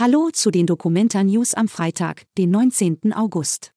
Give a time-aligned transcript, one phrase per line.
[0.00, 3.12] Hallo zu den Documenta News am Freitag, den 19.
[3.14, 3.72] August.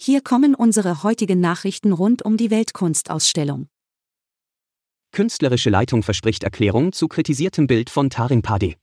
[0.00, 3.66] Hier kommen unsere heutigen Nachrichten rund um die Weltkunstausstellung.
[5.10, 8.76] Künstlerische Leitung verspricht Erklärung zu kritisiertem Bild von Taring Pade.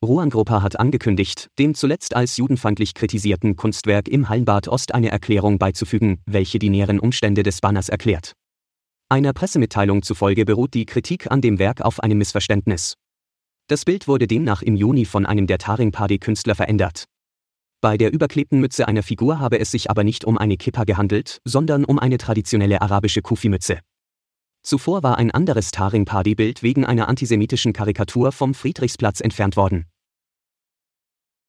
[0.00, 5.58] Ruan Gruppa hat angekündigt, dem zuletzt als judenfeindlich kritisierten Kunstwerk im Hallenbad Ost eine Erklärung
[5.58, 8.34] beizufügen, welche die näheren Umstände des Banners erklärt.
[9.08, 12.94] Einer Pressemitteilung zufolge beruht die Kritik an dem Werk auf einem Missverständnis.
[13.68, 17.04] Das Bild wurde demnach im Juni von einem der Taring Padi-Künstler verändert.
[17.80, 21.40] Bei der überklebten Mütze einer Figur habe es sich aber nicht um eine Kippa gehandelt,
[21.44, 23.80] sondern um eine traditionelle arabische Kufi-Mütze.
[24.62, 29.86] Zuvor war ein anderes Taring Padi-Bild wegen einer antisemitischen Karikatur vom Friedrichsplatz entfernt worden.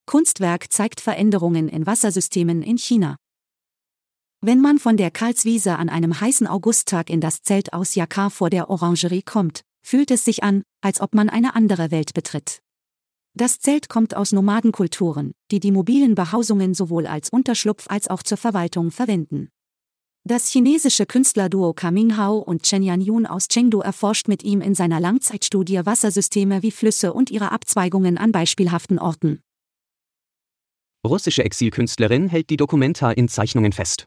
[0.05, 3.17] Kunstwerk zeigt Veränderungen in Wassersystemen in China.
[4.41, 8.49] Wenn man von der Karlswiese an einem heißen Augusttag in das Zelt aus Jakar vor
[8.49, 12.61] der Orangerie kommt, fühlt es sich an, als ob man eine andere Welt betritt.
[13.35, 18.37] Das Zelt kommt aus Nomadenkulturen, die die mobilen Behausungen sowohl als Unterschlupf als auch zur
[18.37, 19.49] Verwaltung verwenden.
[20.25, 25.01] Das chinesische Künstlerduo Kaming Hao und Chen Yun aus Chengdu erforscht mit ihm in seiner
[25.01, 29.41] Langzeitstudie Wassersysteme wie Flüsse und ihre Abzweigungen an beispielhaften Orten.
[31.05, 34.05] Russische Exilkünstlerin hält die Dokumenta in Zeichnungen fest.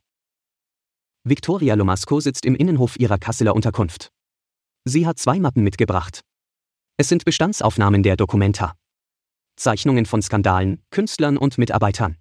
[1.25, 4.11] Viktoria Lomasko sitzt im Innenhof ihrer Kasseler Unterkunft.
[4.89, 6.21] Sie hat zwei Mappen mitgebracht.
[6.97, 8.77] Es sind Bestandsaufnahmen der Dokumenta.
[9.57, 12.19] Zeichnungen von Skandalen, Künstlern und Mitarbeitern.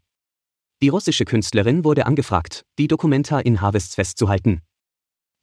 [0.81, 4.63] Die russische Künstlerin wurde angefragt, die Dokumenta in Harvests festzuhalten.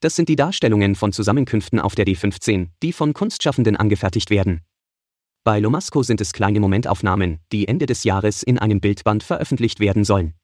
[0.00, 4.62] Das sind die Darstellungen von Zusammenkünften auf der D15, die von Kunstschaffenden angefertigt werden.
[5.44, 10.02] Bei Lomasco sind es kleine Momentaufnahmen, die Ende des Jahres in einem Bildband veröffentlicht werden
[10.02, 10.34] sollen.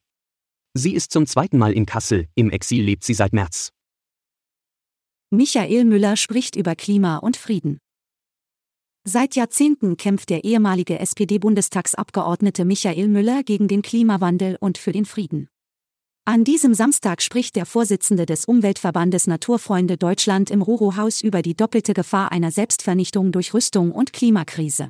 [0.73, 3.73] Sie ist zum zweiten Mal in Kassel, im Exil lebt sie seit März.
[5.31, 7.77] Michael Müller spricht über Klima und Frieden.
[9.03, 15.47] Seit Jahrzehnten kämpft der ehemalige SPD-Bundestagsabgeordnete Michael Müller gegen den Klimawandel und für den Frieden.
[16.25, 21.93] An diesem Samstag spricht der Vorsitzende des Umweltverbandes Naturfreunde Deutschland im Ruro-Haus über die doppelte
[21.93, 24.89] Gefahr einer Selbstvernichtung durch Rüstung und Klimakrise.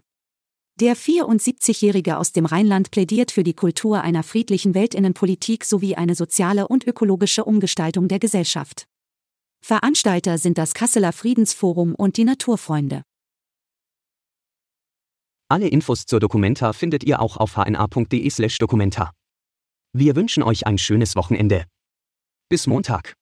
[0.79, 6.69] Der 74-Jährige aus dem Rheinland plädiert für die Kultur einer friedlichen Weltinnenpolitik sowie eine soziale
[6.69, 8.88] und ökologische Umgestaltung der Gesellschaft.
[9.61, 13.03] Veranstalter sind das Kasseler Friedensforum und die Naturfreunde.
[15.47, 19.11] Alle Infos zur Dokumenta findet ihr auch auf hna.de/dokumenta.
[19.93, 21.65] Wir wünschen euch ein schönes Wochenende.
[22.49, 23.15] Bis Montag.